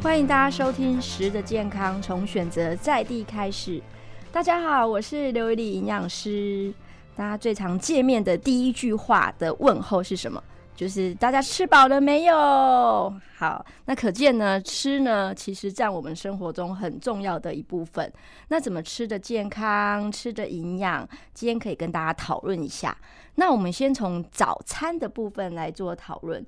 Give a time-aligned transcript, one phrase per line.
[0.00, 3.82] 欢迎大家收听《食的健康》，从选择在地开始。
[4.30, 6.72] 大家好，我是刘一丽营养师。
[7.16, 10.42] 大家最常见面的第一句话的问候是什么？
[10.76, 13.12] 就是大家吃饱了没有？
[13.36, 18.10] 好，那可见呢，吃呢其实占我们生活中很重要的一部分。
[18.46, 21.06] 那怎么吃的健康，吃的营养？
[21.34, 22.96] 今天可以跟大家讨论一下。
[23.34, 26.46] 那我们先从早餐的部分来做讨论。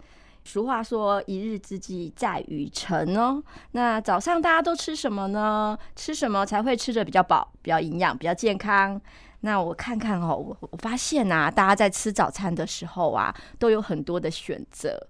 [0.50, 3.40] 俗话说，一日之计在于晨哦。
[3.70, 5.78] 那早上大家都吃什么呢？
[5.94, 9.00] 吃什么才会吃的比较饱、比较营养、比较健康？
[9.42, 15.00] 那我看看哦，我我发现啊，大家在吃早餐的时候啊，都有很多的选择。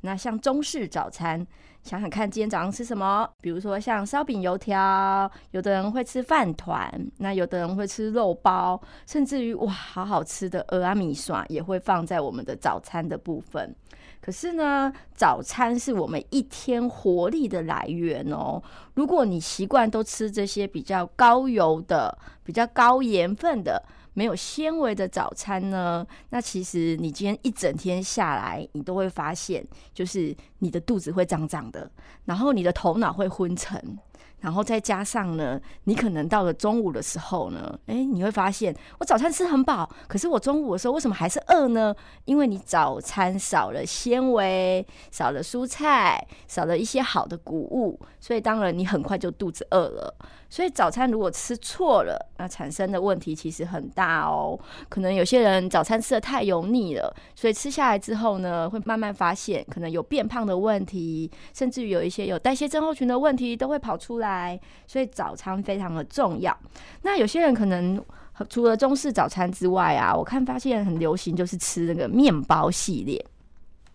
[0.00, 1.46] 那像中式早餐，
[1.84, 3.28] 想想看今天早上吃什么？
[3.40, 13.72] 比如说像烧饼、油条，有的人会吃饭团，那有的人会吃肉包，甚至于哇，好好吃的阿米刷也会放在我们的早餐的部分。
[14.20, 18.62] 可是呢，早餐是我们一天活力的来源哦。
[18.94, 31.90] 如果你习惯都吃这些比较高油的、比较高盐分的、没有纤维的早餐呢，那其实你今天一整天下来，你都会发现，就是你的肚子会胀胀的，
[32.24, 33.98] 然后你的头脑会昏沉。
[34.40, 41.94] 然后再加上呢，你可能到了中午的时候呢，哎，你会发现我早餐吃很饱，可是我中午的时候为什么还是饿呢？
[42.24, 50.14] 因为你早餐少了纤维，少了蔬菜，少了一些好的谷物，所以当然你很快就肚子饿了。
[50.50, 54.58] 所以早餐如果吃错了，那产生的问题其实很大哦。
[54.88, 64.58] 可能有些人早餐吃的太油腻了，所以吃下来之后呢，会慢慢发现可能有变胖的问题，甚至于有一些有代谢症候群的问题都会跑出来。
[64.86, 66.56] 所以早餐非常的重要。
[67.02, 68.02] 那有些人可能
[68.48, 73.22] 除了中式早餐之外啊，我看发现很流行就是吃那个面包系列。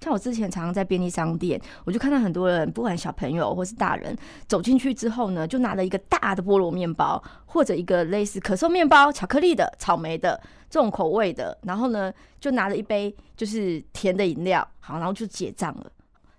[0.04, 4.14] 像我之前常常在便利商店，我就看到很多人，不管小朋友或是大人，
[4.50, 10.38] 走进去之后呢，就拿了一个大的菠萝面包，或者一个类似可颂面包、巧克力的、草莓的
[10.70, 15.90] 这种口味的，然后呢，就拿了一杯就是甜的饮料，好，然后就结账了。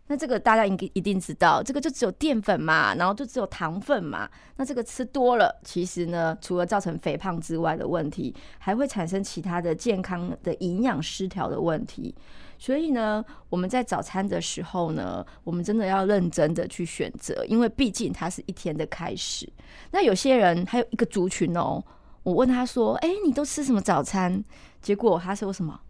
[0.06, 4.28] 那这个大家应该一定知道，这个就只有淀粉嘛，然后就只有糖分嘛。
[4.56, 12.14] 那这个吃多了，其实呢，除了造成肥胖之外的问题，还会产生其他的健康的营养失调的问题。
[12.58, 19.48] 所以呢，我们在早餐的时候呢，我们真的要认真的去选择，因为毕竟它是一天的开始。
[19.90, 21.82] 那有些人还有一个族群哦，
[22.22, 24.44] 我问他说：“哎，你都吃什么早餐？”
[24.80, 25.80] 结果他说什么？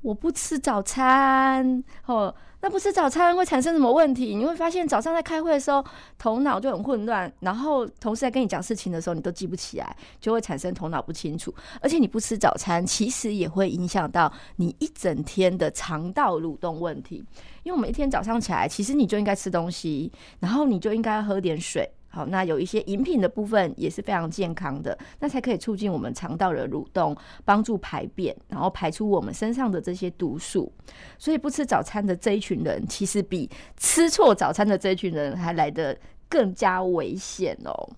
[0.00, 4.34] 我不吃早餐哦，那不吃早餐会产生什么问题？
[4.34, 5.84] 你会发现早上在开会的时候
[6.16, 11.52] 头脑就很混乱，然后同事在跟你讲事情的时候你都记不起来，就会产生头脑不清楚。
[11.80, 17.16] 而且你不吃早餐，其实也会影响到你一整天的肠道蠕动问题。
[17.64, 21.90] 因为我们一天早上起来，其实你就应该吃东西，然后你就应该喝点水。
[22.10, 30.72] 好，那有一些饮品的部分也是非常健康的，那才可以促进我们肠道的蠕动，帮助排便，然后排出我们身上的这些毒素。
[31.18, 35.96] 所以不吃早餐的这一群人，其实比吃错早餐的这一群人还来得
[36.30, 37.88] 更加危险哦。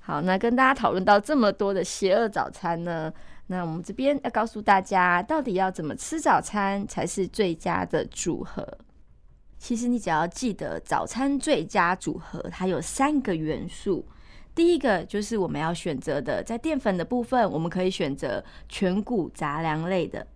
[0.00, 3.12] 好，那跟大家讨论到这么多的邪恶早餐呢，
[3.46, 8.66] 那我们这边要告诉大家，到底要怎么吃早餐才是最佳的组合。
[9.60, 14.06] 其实你只要记得早餐最佳组合，它有三个元素。
[14.54, 20.26] 第一个就是我们要选择的，在淀粉的部分，我们可以选择全谷杂粮类的，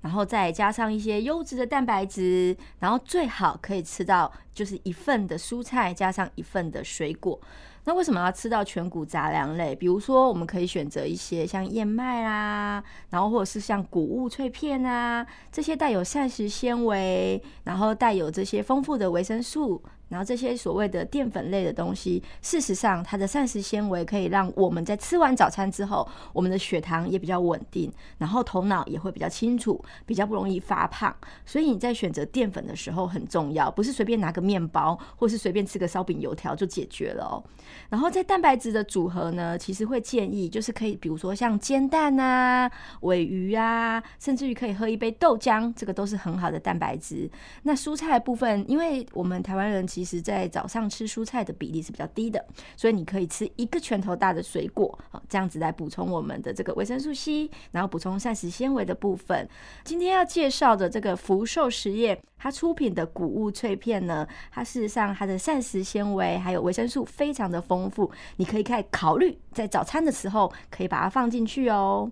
[0.00, 7.40] 然后再加上一些优质的蛋白质，然后最好可以吃到就是一份的蔬菜加上一份的水果。
[7.84, 9.74] 那为什么要吃到全谷杂粮类？
[9.74, 19.82] 比如说，我们可以选择一些像燕麦啦，然后或者是像谷物脆片啊，这些带有膳食纤维，然后带有这些丰富的维生素。
[20.12, 31.16] 然后这些所谓的淀粉类的东西，事实上它的膳食纤维可以让我们在吃完早餐之后，我们的血糖也比较稳定，然后头脑也会比较清楚，比较不容易发胖。
[31.46, 37.42] 所以你在选择淀粉的时候很重要，不是随便拿个面包或是随便吃个烧饼油条就解决了哦。
[37.88, 42.70] 然后在蛋白质的组合呢，其实会建议就是可以，比如说像煎蛋啊、
[43.00, 47.30] 尾鱼啊，甚至于可以喝一杯豆浆，这个都是很好的蛋白质。
[47.62, 52.44] 那蔬菜部分，因为我们台湾人其其实，在早上吃蔬菜的比例是比较低的，
[52.76, 59.48] 所以你可以吃一个拳头大的水果，好，这样子来补充我们的这个维生素 C，然后补充膳食纤维的部分。
[59.84, 72.10] 今天要介绍的这个福寿实业，它出品的谷物脆片呢，它事实上它的膳食纤维还有维生素非常的丰富，你可以开考虑在早餐的时候可以把它放进去哦。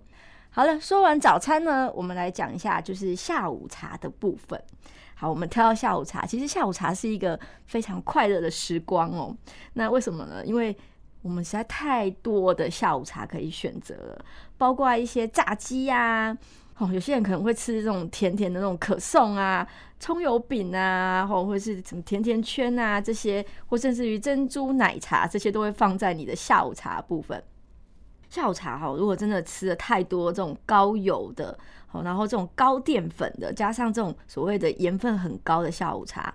[0.49, 4.63] 好了，说完早餐呢，我们来讲一下就是下午茶的部分。
[5.21, 6.25] 好，我们跳到下午茶。
[6.25, 9.37] 其实下午茶是一个非常快乐的时光哦。
[9.73, 10.43] 那为什么呢？
[10.43, 10.75] 因为
[11.21, 14.25] 我们实在太多的下午茶可以选择了，
[14.57, 16.35] 包括一些炸鸡呀，
[16.79, 19.67] 哦，有些人可能会吃这种甜甜的那种可颂啊、
[19.99, 27.43] 葱油饼啊，或或是什么甜甜圈啊这些，或甚至于珍珠奶茶这些都会放在你的下午茶部分。
[28.31, 36.33] 下午茶哈，如果真的吃了太多这种高油的，好，然后这种高淀粉的，加上这种所谓的盐分很高的下午茶，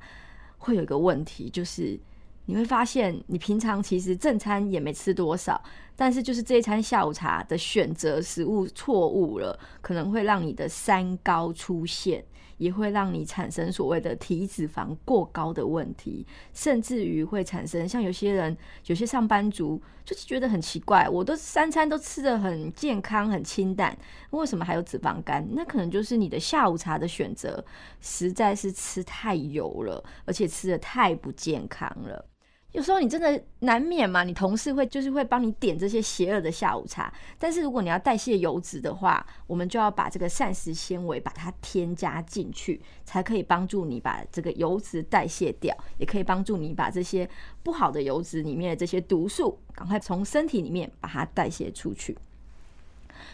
[0.59, 1.99] 会有一个问题，就是
[2.45, 5.59] 你会发现，你平常其实正餐也没吃多少，
[5.97, 12.23] 但是就是这一餐下午茶的选择食物错误了，可能会让你的三高出现。
[12.59, 18.57] 也会让你产生所谓的体脂肪过高的问题，甚至于会产生像有些人、
[18.87, 23.97] 有些上班族就是觉得很奇怪，我都三餐都吃的很健康、很清淡，
[24.31, 25.47] 为什么还有脂肪肝？
[25.53, 27.65] 那可能就是你的下午茶的选择
[28.01, 32.25] 实在是吃太油了，而且吃的太不健康了。
[32.73, 37.11] 有时候你真的难免嘛，你同事会就是会帮你点这些邪恶的下午茶。
[37.39, 47.27] 但是如果你要代谢油脂的话，我们就要把这个膳食纤维把它添加进去，才可以帮助你把这个油脂代谢掉，也可以帮助你把这些
[47.63, 52.19] 不好的油脂里面的这些毒素赶快从身体里面把它代谢出去。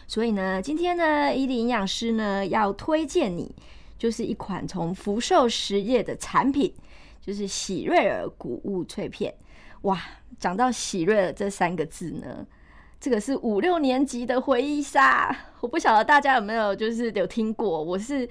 [0.07, 3.53] 所以呢，今天呢，伊利营养师呢要推荐你，
[3.97, 6.73] 就是一款从福寿实业的产品。
[7.25, 9.33] 就是喜瑞尔谷物脆片，
[9.83, 9.97] 哇！
[10.37, 12.45] 讲到喜瑞尔这三个字呢，
[12.99, 15.33] 这个是五六年级的回忆杀。
[15.61, 18.27] 我不晓得大家有没有就是有听过，我是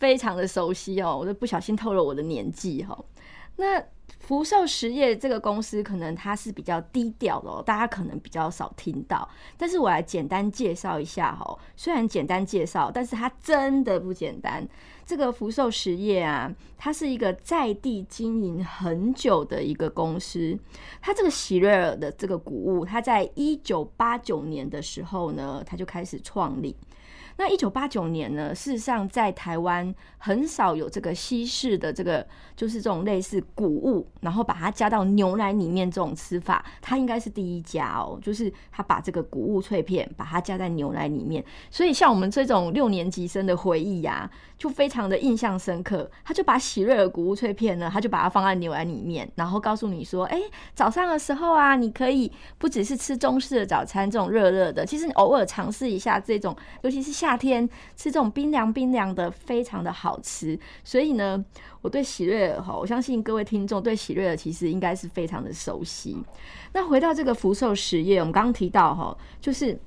[0.00, 1.16] 非常的熟悉哦。
[1.16, 3.04] 我都不小心透露我的年纪哦。
[3.54, 3.80] 那
[4.20, 9.28] 福寿实业这个公司，可能它是比较低调的哦，大家可能比较少听到。
[9.58, 14.66] 但是我来简单介绍一下哈，虽然简单介绍，但是它真的不简单。
[15.04, 20.58] 这个福寿实业啊，它是一个在地经营很久的一个公司。
[21.02, 26.74] 它这个喜瑞尔的这个谷物，它在一九八九年的时候呢，它就开始创立。
[27.36, 38.16] 那一九八九年呢，事实上在台湾很少有这个西式的这个，就是这种类似谷物，然后把它加到牛奶里面这种吃法，它应该是第一家哦。
[38.22, 46.08] 就是他把这个谷物脆片把它加在牛奶里面，所以像我们这种六年级生的回忆呀，就非常的印象深刻。
[46.24, 50.40] 他就把喜瑞尔谷物脆片呢，他就把它放在牛奶里面，然后告诉你说，哎，
[50.72, 57.23] 早上的时候啊，你可以不只是吃中式的早餐这种热热的，其实你偶尔尝试一下这种，尤其是。
[57.24, 57.66] 夏天
[57.96, 60.58] 吃这种冰凉冰凉的，非常的好吃。
[60.84, 61.42] 所以呢，
[61.80, 66.14] 我对喜瑞尔哈，我相信各位听众对喜瑞尔其实应该是非常的熟悉。
[66.74, 69.80] 那回到这个福寿实业，我们刚刚提到哈，就是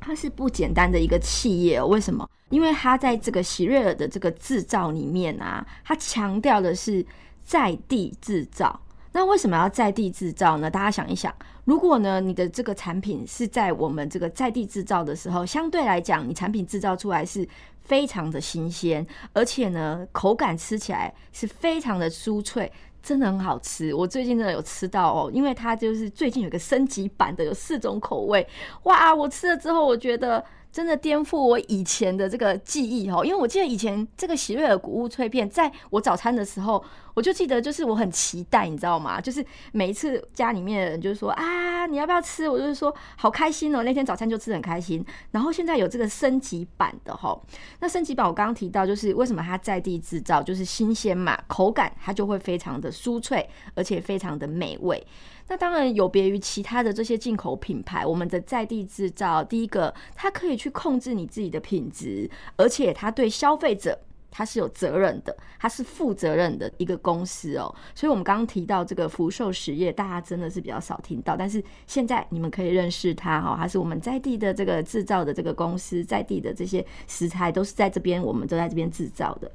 [0.00, 1.82] 它是不简单的一个企业。
[1.82, 2.26] 为什么？
[2.48, 7.04] 因为它在这个喜瑞尔的这个制造里面啊，它强调的是
[7.42, 8.80] 在地制造。
[9.16, 10.68] 那为什么要在地制造呢？
[10.68, 11.32] 大家想一想，
[11.64, 17.48] 如果呢你的这个产品是在我们这个在地制造的时候，相对来讲，你产品制造出来是
[17.80, 22.70] 非常的新鲜，而且呢口感吃起来是非常的酥脆，
[23.04, 23.94] 真的很好吃。
[23.94, 28.44] 我最近真的有吃到哦，因为它就是最近有个升级版的，有四种口味，
[28.82, 29.14] 哇！
[29.14, 30.44] 我吃了之后，我觉得。
[30.74, 36.84] 真的颠覆我以前的这个记忆哦，因为我记得以前这个喜瑞尔谷物脆片，在我早餐的时候，
[37.14, 39.20] 我就记得就是我很期待，你知道吗？
[39.20, 42.48] 就是每一次家里面的人就是说啊，你要不要吃？
[42.48, 45.06] 我就是说好开心哦，那天早餐就吃很开心。
[45.30, 47.40] 然后现在有这个升级版的哈，
[47.78, 55.06] 那升级版我刚刚提到就是为什么它在地制造，就是新鲜嘛，口感它就会非常的酥脆，而且非常的美味。
[55.46, 63.98] 那当然有别于其他的这些进口品牌，我们的在地制造，第一个它可以去控制你自己的品质，而且它对消费者
[64.30, 67.72] 它是有责任的，它是负责任的一个公司哦。
[67.94, 79.52] 所以，我们刚刚提到这个福寿实业，大家真的是比较少听到，但是现在你们可以认识它哈，它是我们在地的这个制造的这个公司，在地的这些食材都是在这边，我们都在这边制造的。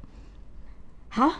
[1.08, 1.30] 好，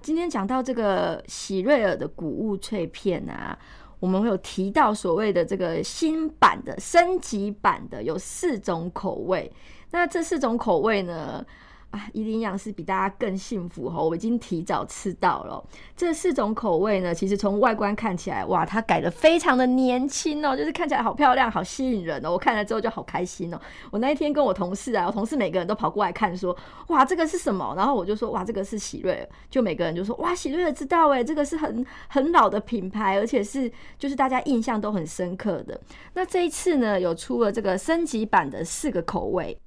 [0.00, 3.58] 今天讲到这个喜瑞尔的谷物脆片啊。
[4.00, 9.50] 我们会有提到所谓的这个新版的升级版的有四种口味，
[9.90, 11.44] 那这四种口味呢？
[11.90, 14.02] 啊，伊林养是比大家更幸福哈！
[14.02, 15.64] 我已经提早吃到了
[15.96, 17.14] 这四种口味呢。
[17.14, 22.30] 其实从外观看起来，哇，它改的非常的年轻哦，就是看起来好漂亮，好吸引人哦。
[22.30, 23.58] 我看了之后就好开心哦。
[23.90, 26.54] 我那一天跟我同事啊，我同事每个人都跑过来看，说
[26.88, 27.72] 哇，这个是什么？
[27.74, 29.26] 然后我就说哇，这个是喜瑞。
[29.48, 35.80] 就每个人就说哇，喜瑞知道哎，这个是很很老的品牌，而且是就是大家印象都很深刻的。
[36.12, 39.58] 那这一次呢，有出了这个升级版的四个口味。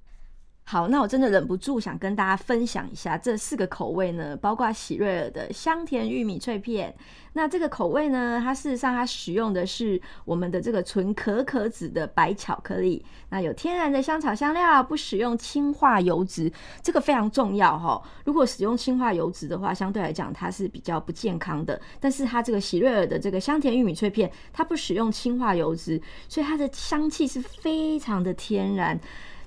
[0.72, 6.96] 好，那我真的忍不住想跟大家分享一下这四个口味呢，包括喜瑞尔的香甜玉米脆片。
[7.34, 16.50] 那这个口味呢，它事实上它使用的是我们的这个纯可可脂的白巧克力，那有天然的香草香料，不使用氢化油脂，
[16.82, 18.02] 这个非常重要哈。
[18.24, 21.78] 如果使用氢化油脂的话，相对来讲它是比较不健康的。
[22.00, 28.98] 但是它这个喜瑞尔的这个香甜玉米脆片，它不使用氢化油脂，所以它的香气是非常的天然。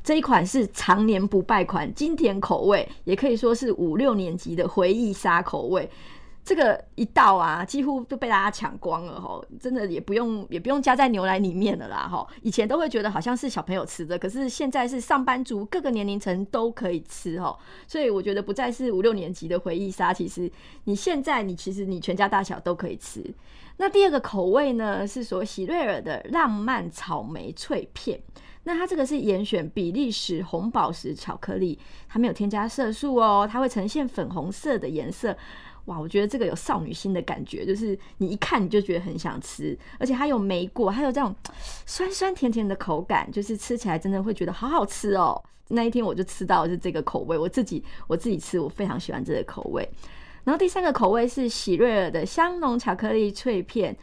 [0.04, 5.90] 这一款是常年不败款，经典口味，也可以说是五六年级的回忆杀口味。
[6.44, 12.26] 这个一到啊，几乎都被大家抢光了哈，真的也不用也不用加在牛奶里面了啦哈。
[12.42, 17.56] 以前都会觉得好像是小朋友吃的，可是现在是上班族各个年龄层都可以吃哈。
[17.88, 20.52] 所以我觉得不再是五六年级的回忆杀，其实
[20.84, 23.24] 你现在你其实你全家大小都可以吃。
[23.78, 28.20] 那第二个口味呢，是说喜瑞尔的浪漫草莓脆片。
[28.64, 31.78] 那它这个是严选比利时红宝石巧克力，
[32.08, 35.36] 它没有添加色素哦，它会呈现粉红色的颜色。
[35.84, 41.34] 哇，我觉得这个有少女心的感觉，就是你一看你就觉得很想吃，而且它有莓果，还有这种
[41.84, 45.38] 酸酸甜甜的口感，就是吃起来真的会觉得好好吃哦。
[45.68, 49.86] 那一天我就吃到是这个口味，我自己我自己吃，我非常喜欢这个口味。
[50.42, 53.94] 然后第三个口味是喜瑞尔的香浓巧克力脆片。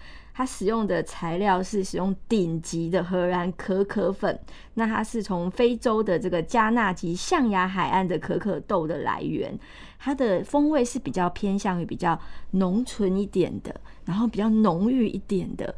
[0.41, 4.39] 它使用的材料是使用顶级的荷兰可可粉，
[4.73, 9.55] 那它是从非洲的这个加纳及象牙海岸的可可豆的来源，
[9.99, 12.19] 它的风味是比较偏向于比较
[12.53, 15.75] 浓醇一点的，然后比较浓郁一点的。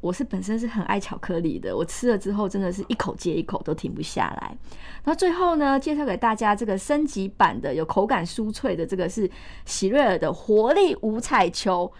[0.00, 4.56] 我是本身是很爱巧克力的，我吃了之后真的是一口接一口都停不下来。
[5.04, 9.30] 那最后呢，介绍给大家这个升级版的有口感酥脆的，这个是
[9.66, 11.92] 喜瑞尔的活力五彩球。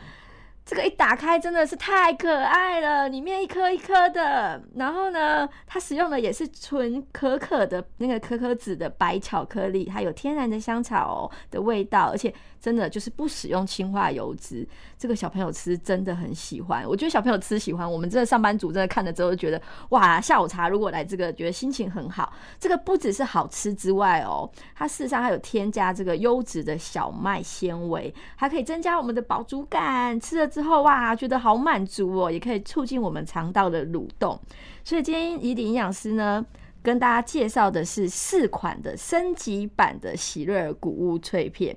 [0.66, 4.60] 这个一打开真的是太可爱了，里面一颗一颗的。
[4.74, 14.66] 然后呢，它使用的也是纯可可的那个可可脂的白巧克力，它有天然的香草的味道，而且真的就是不使用氢化油脂。
[14.98, 22.32] 这个小朋友吃真的很喜欢，我觉得小朋友吃喜欢，我们这个上班族真的看了之后觉得哇，下午茶如果来这个，觉得心情很好。
[22.58, 30.18] 这个不只是好吃之外哦，它事实上还有添加这个优质的小麦纤维，还可以增加我们的饱足感。
[30.18, 30.55] 吃了。
[30.56, 34.40] 之后哇，觉得好满足哦，也可以促进我们肠道的蠕动。
[34.82, 36.42] 所以今天怡迪营养师呢，
[36.82, 41.76] 跟大家介绍的是四款的升级版的喜瑞尔谷物脆片。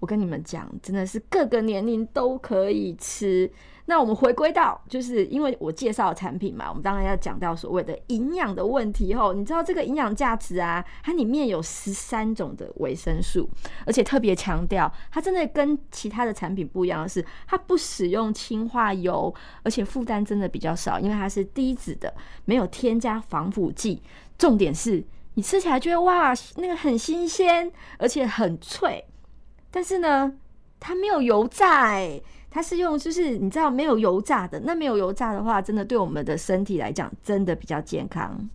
[0.00, 3.48] 我跟你们讲，真的是各个年龄都可以吃。
[3.86, 9.34] 那我们回归到，就是因为我介绍产品嘛，我们当然要讲到所谓的营养的问题吼。
[9.34, 13.46] 你知道这个营养价值啊，它里面有十三种的维生素，
[13.84, 22.14] 而且特别强调，它真的跟其他的产品不一样的是，它不使用氢化油，而且负担真的比较少，因为它是低脂的，
[22.46, 24.02] 没有添加防腐剂。
[24.38, 29.04] 重点是你吃起来觉得哇，那个很新鲜，而且很脆，
[29.70, 30.32] 但是呢，
[30.80, 31.92] 它没有油炸。
[32.54, 38.48] 它是用，就是你知道没有油炸的，那没有油炸的话，真的对我们的身体来讲，真的比较健康。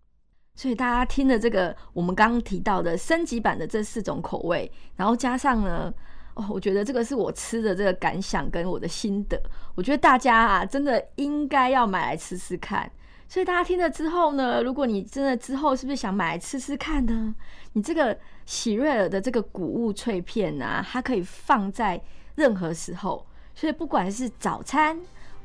[0.55, 5.93] 所以大家听了这个我们刚刚提到的升级版的这四种口味，然后加上呢，
[6.35, 9.37] 哦，我觉得这个是我吃的这个感想跟我的心得，
[9.75, 12.89] 我觉得大家啊，真的应该要买来吃吃看。
[13.27, 17.35] 所以大家听了之后呢，如果你真的之后是不是想买来吃吃看呢？
[17.73, 22.01] 你这个喜瑞尔的这个谷物脆片啊，它可以放在
[22.35, 23.25] 任何时候。
[23.59, 24.97] 所以不管是早餐、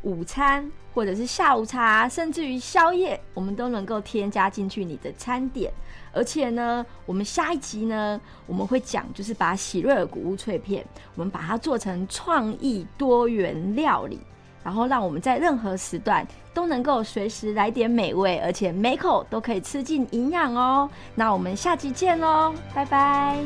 [0.03, 5.73] 午餐，或者是下午茶，甚至于宵夜，我们都能够添加进去你的餐点。
[6.13, 14.21] 而且呢，我们下一集呢，我们会讲，就是把喜瑞尔谷物脆片，我们把它做成创意多元料理，
[14.63, 20.89] 然后让我们在任何时段都能够随时来点美味，而且每口都可以吃进营养哦。
[21.17, 23.45] 那我们下集见喽，拜拜。